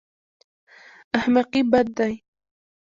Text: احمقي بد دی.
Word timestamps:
احمقي 1.17 1.61
بد 1.71 1.85
دی. 1.97 2.13